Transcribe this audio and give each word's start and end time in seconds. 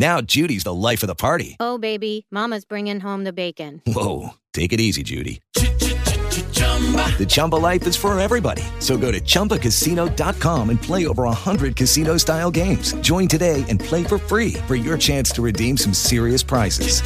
Now 0.00 0.22
Judy's 0.22 0.64
the 0.64 0.72
life 0.72 1.02
of 1.02 1.08
the 1.08 1.14
party. 1.14 1.58
Oh, 1.60 1.76
baby, 1.76 2.24
Mama's 2.30 2.64
bringing 2.64 3.00
home 3.00 3.24
the 3.24 3.34
bacon. 3.34 3.82
Whoa, 3.86 4.30
take 4.54 4.72
it 4.72 4.80
easy, 4.80 5.02
Judy. 5.02 5.42
The 5.52 7.26
Chumba 7.28 7.56
life 7.56 7.86
is 7.86 7.96
for 7.96 8.18
everybody. 8.18 8.62
So 8.78 8.96
go 8.96 9.12
to 9.12 9.20
ChumbaCasino.com 9.20 10.70
and 10.70 10.80
play 10.80 11.06
over 11.06 11.24
100 11.24 11.76
casino-style 11.76 12.50
games. 12.50 12.94
Join 13.02 13.28
today 13.28 13.62
and 13.68 13.78
play 13.78 14.02
for 14.02 14.16
free 14.16 14.54
for 14.66 14.74
your 14.74 14.96
chance 14.96 15.30
to 15.32 15.42
redeem 15.42 15.76
some 15.76 15.92
serious 15.92 16.42
prizes. 16.42 17.02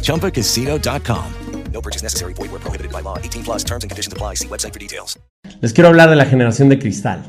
ChumbaCasino.com. 0.00 1.34
No 1.72 1.82
purchase 1.82 2.02
necessary. 2.02 2.32
Void 2.32 2.52
were 2.52 2.60
prohibited 2.60 2.90
by 2.90 3.02
law. 3.02 3.18
18 3.18 3.44
plus 3.44 3.64
terms 3.64 3.84
and 3.84 3.90
conditions 3.90 4.14
apply. 4.14 4.36
See 4.36 4.48
website 4.48 4.72
for 4.72 4.78
details. 4.78 5.18
Les 5.60 5.74
quiero 5.74 5.90
hablar 5.90 6.08
de 6.08 6.16
la 6.16 6.24
generación 6.24 6.70
de 6.70 6.78
cristal. 6.78 7.22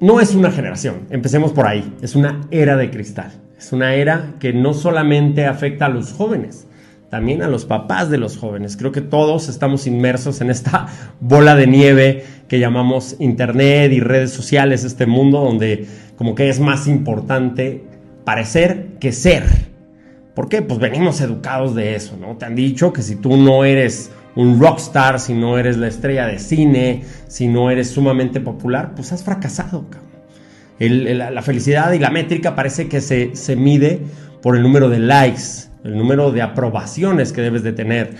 No 0.00 0.20
es 0.20 0.34
una 0.34 0.50
generación, 0.50 1.06
empecemos 1.10 1.52
por 1.52 1.66
ahí, 1.66 1.90
es 2.02 2.14
una 2.14 2.46
era 2.52 2.76
de 2.76 2.88
cristal. 2.90 3.47
Es 3.58 3.72
una 3.72 3.94
era 3.94 4.34
que 4.38 4.52
no 4.52 4.72
solamente 4.72 5.44
afecta 5.44 5.86
a 5.86 5.88
los 5.88 6.12
jóvenes, 6.12 6.68
también 7.10 7.42
a 7.42 7.48
los 7.48 7.64
papás 7.64 8.08
de 8.08 8.18
los 8.18 8.36
jóvenes. 8.36 8.76
Creo 8.76 8.92
que 8.92 9.00
todos 9.00 9.48
estamos 9.48 9.88
inmersos 9.88 10.40
en 10.40 10.50
esta 10.50 10.86
bola 11.20 11.56
de 11.56 11.66
nieve 11.66 12.24
que 12.46 12.60
llamamos 12.60 13.16
Internet 13.18 13.92
y 13.92 14.00
redes 14.00 14.30
sociales, 14.30 14.84
este 14.84 15.06
mundo 15.06 15.40
donde 15.40 15.86
como 16.16 16.36
que 16.36 16.48
es 16.48 16.60
más 16.60 16.86
importante 16.86 17.84
parecer 18.24 18.90
que 19.00 19.10
ser. 19.10 19.44
¿Por 20.34 20.48
qué? 20.48 20.62
Pues 20.62 20.78
venimos 20.78 21.20
educados 21.20 21.74
de 21.74 21.96
eso, 21.96 22.16
¿no? 22.16 22.36
Te 22.36 22.44
han 22.44 22.54
dicho 22.54 22.92
que 22.92 23.02
si 23.02 23.16
tú 23.16 23.36
no 23.36 23.64
eres 23.64 24.12
un 24.36 24.60
rockstar, 24.60 25.18
si 25.18 25.34
no 25.34 25.58
eres 25.58 25.76
la 25.78 25.88
estrella 25.88 26.26
de 26.26 26.38
cine, 26.38 27.02
si 27.26 27.48
no 27.48 27.72
eres 27.72 27.90
sumamente 27.90 28.40
popular, 28.40 28.92
pues 28.94 29.10
has 29.10 29.24
fracasado, 29.24 29.90
cabrón. 29.90 30.17
La 30.78 31.42
felicidad 31.42 31.92
y 31.92 31.98
la 31.98 32.10
métrica 32.10 32.54
parece 32.54 32.88
que 32.88 33.00
se, 33.00 33.34
se 33.34 33.56
mide 33.56 34.00
por 34.42 34.56
el 34.56 34.62
número 34.62 34.88
de 34.88 35.00
likes, 35.00 35.68
el 35.84 35.96
número 35.96 36.30
de 36.30 36.42
aprobaciones 36.42 37.32
que 37.32 37.40
debes 37.40 37.62
de 37.62 37.72
tener. 37.72 38.14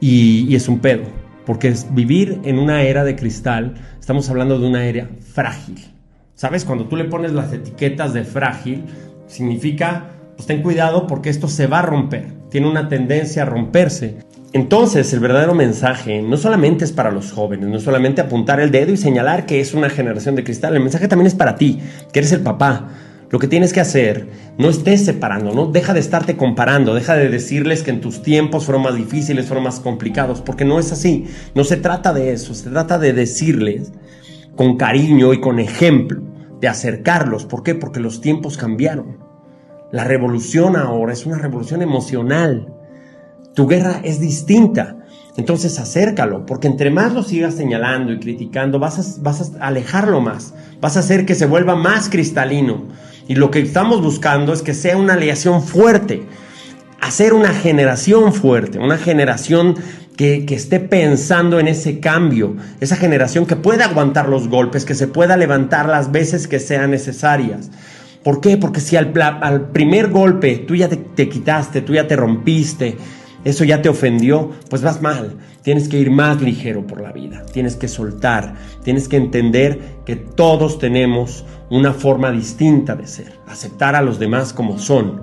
Y, 0.00 0.46
y 0.48 0.54
es 0.54 0.68
un 0.68 0.78
pedo, 0.78 1.04
porque 1.44 1.68
es 1.68 1.92
vivir 1.94 2.40
en 2.44 2.58
una 2.58 2.82
era 2.82 3.04
de 3.04 3.16
cristal, 3.16 3.74
estamos 3.98 4.28
hablando 4.30 4.58
de 4.58 4.66
una 4.66 4.86
era 4.86 5.08
frágil. 5.32 5.78
¿Sabes? 6.34 6.64
Cuando 6.64 6.86
tú 6.86 6.96
le 6.96 7.04
pones 7.04 7.32
las 7.32 7.52
etiquetas 7.52 8.12
de 8.12 8.24
frágil, 8.24 8.84
significa, 9.26 10.10
pues 10.36 10.46
ten 10.46 10.62
cuidado 10.62 11.06
porque 11.06 11.30
esto 11.30 11.48
se 11.48 11.66
va 11.66 11.78
a 11.78 11.82
romper, 11.82 12.26
tiene 12.50 12.68
una 12.68 12.88
tendencia 12.88 13.42
a 13.42 13.46
romperse. 13.46 14.18
Entonces, 14.54 15.12
el 15.12 15.18
verdadero 15.18 15.52
mensaje 15.52 16.22
no 16.22 16.36
solamente 16.36 16.84
es 16.84 16.92
para 16.92 17.10
los 17.10 17.32
jóvenes, 17.32 17.68
no 17.68 17.80
solamente 17.80 18.20
apuntar 18.20 18.60
el 18.60 18.70
dedo 18.70 18.92
y 18.92 18.96
señalar 18.96 19.46
que 19.46 19.58
es 19.58 19.74
una 19.74 19.90
generación 19.90 20.36
de 20.36 20.44
cristal, 20.44 20.76
el 20.76 20.80
mensaje 20.80 21.08
también 21.08 21.26
es 21.26 21.34
para 21.34 21.56
ti, 21.56 21.80
que 22.12 22.20
eres 22.20 22.30
el 22.30 22.40
papá. 22.40 22.88
Lo 23.30 23.40
que 23.40 23.48
tienes 23.48 23.72
que 23.72 23.80
hacer, 23.80 24.28
no 24.56 24.70
estés 24.70 25.04
separando, 25.04 25.52
no 25.52 25.66
deja 25.72 25.92
de 25.92 25.98
estarte 25.98 26.36
comparando, 26.36 26.94
deja 26.94 27.16
de 27.16 27.30
decirles 27.30 27.82
que 27.82 27.90
en 27.90 28.00
tus 28.00 28.22
tiempos 28.22 28.64
fueron 28.64 28.84
más 28.84 28.94
difíciles, 28.94 29.46
fueron 29.46 29.64
más 29.64 29.80
complicados, 29.80 30.40
porque 30.40 30.64
no 30.64 30.78
es 30.78 30.92
así. 30.92 31.26
No 31.56 31.64
se 31.64 31.76
trata 31.76 32.12
de 32.12 32.32
eso, 32.32 32.54
se 32.54 32.70
trata 32.70 33.00
de 33.00 33.12
decirles 33.12 33.90
con 34.54 34.76
cariño 34.76 35.32
y 35.32 35.40
con 35.40 35.58
ejemplo, 35.58 36.22
de 36.60 36.68
acercarlos. 36.68 37.44
¿Por 37.44 37.64
qué? 37.64 37.74
Porque 37.74 37.98
los 37.98 38.20
tiempos 38.20 38.56
cambiaron. 38.56 39.18
La 39.90 40.04
revolución 40.04 40.76
ahora 40.76 41.12
es 41.12 41.26
una 41.26 41.38
revolución 41.38 41.82
emocional. 41.82 42.73
Tu 43.54 43.66
guerra 43.66 44.00
es 44.02 44.20
distinta. 44.20 44.96
Entonces 45.36 45.80
acércalo, 45.80 46.46
porque 46.46 46.68
entre 46.68 46.90
más 46.90 47.12
lo 47.12 47.22
sigas 47.24 47.54
señalando 47.54 48.12
y 48.12 48.20
criticando, 48.20 48.78
vas 48.78 48.98
a, 48.98 49.22
vas 49.22 49.52
a 49.58 49.66
alejarlo 49.66 50.20
más, 50.20 50.54
vas 50.80 50.96
a 50.96 51.00
hacer 51.00 51.26
que 51.26 51.34
se 51.34 51.46
vuelva 51.46 51.74
más 51.74 52.08
cristalino. 52.08 52.84
Y 53.26 53.34
lo 53.34 53.50
que 53.50 53.60
estamos 53.60 54.00
buscando 54.00 54.52
es 54.52 54.62
que 54.62 54.74
sea 54.74 54.96
una 54.96 55.14
aleación 55.14 55.62
fuerte, 55.62 56.24
hacer 57.00 57.34
una 57.34 57.52
generación 57.52 58.32
fuerte, 58.32 58.78
una 58.78 58.96
generación 58.96 59.74
que, 60.16 60.46
que 60.46 60.54
esté 60.54 60.78
pensando 60.78 61.58
en 61.58 61.66
ese 61.66 61.98
cambio, 61.98 62.54
esa 62.80 62.94
generación 62.94 63.44
que 63.44 63.56
pueda 63.56 63.86
aguantar 63.86 64.28
los 64.28 64.48
golpes, 64.48 64.84
que 64.84 64.94
se 64.94 65.08
pueda 65.08 65.36
levantar 65.36 65.88
las 65.88 66.12
veces 66.12 66.46
que 66.46 66.60
sean 66.60 66.92
necesarias. 66.92 67.70
¿Por 68.22 68.40
qué? 68.40 68.56
Porque 68.56 68.80
si 68.80 68.96
al, 68.96 69.12
al 69.20 69.70
primer 69.70 70.10
golpe 70.10 70.58
tú 70.58 70.76
ya 70.76 70.88
te, 70.88 70.96
te 70.96 71.28
quitaste, 71.28 71.82
tú 71.82 71.94
ya 71.94 72.06
te 72.06 72.14
rompiste, 72.14 72.96
eso 73.44 73.64
ya 73.64 73.82
te 73.82 73.88
ofendió, 73.88 74.50
pues 74.70 74.82
vas 74.82 75.00
mal. 75.02 75.36
Tienes 75.62 75.88
que 75.88 75.98
ir 75.98 76.10
más 76.10 76.42
ligero 76.42 76.86
por 76.86 77.00
la 77.00 77.12
vida, 77.12 77.44
tienes 77.52 77.76
que 77.76 77.88
soltar, 77.88 78.54
tienes 78.82 79.08
que 79.08 79.16
entender 79.16 79.80
que 80.04 80.16
todos 80.16 80.78
tenemos 80.78 81.44
una 81.70 81.92
forma 81.92 82.30
distinta 82.30 82.96
de 82.96 83.06
ser, 83.06 83.32
aceptar 83.46 83.94
a 83.94 84.02
los 84.02 84.18
demás 84.18 84.52
como 84.52 84.78
son, 84.78 85.22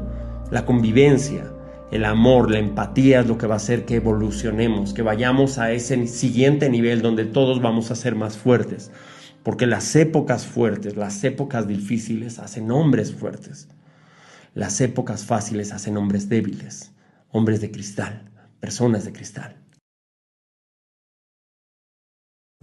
la 0.50 0.66
convivencia, 0.66 1.52
el 1.92 2.06
amor, 2.06 2.50
la 2.50 2.60
empatía 2.60 3.20
es 3.20 3.28
lo 3.28 3.38
que 3.38 3.48
va 3.48 3.56
a 3.56 3.58
hacer 3.58 3.86
que 3.86 3.96
evolucionemos, 3.96 4.94
que 4.94 5.02
vayamos 5.02 5.58
a 5.58 5.72
ese 5.72 6.08
siguiente 6.08 6.70
nivel 6.70 7.02
donde 7.02 7.26
todos 7.26 7.62
vamos 7.62 7.92
a 7.92 7.96
ser 7.96 8.16
más 8.16 8.38
fuertes. 8.38 8.92
Porque 9.44 9.68
las 9.68 9.96
épocas 9.96 10.46
fuertes, 10.46 10.96
las 10.96 11.24
épocas 11.24 11.68
difíciles 11.68 12.40
hacen 12.40 12.72
hombres 12.72 13.14
fuertes. 13.14 13.68
Las 14.54 14.80
épocas 14.82 15.26
fáciles 15.26 15.74
hacen 15.74 15.98
hombres 15.98 16.30
débiles, 16.30 16.92
hombres 17.32 17.62
de 17.62 17.72
cristal, 17.72 18.30
personas 18.60 19.06
de 19.06 19.14
cristal. 19.14 19.61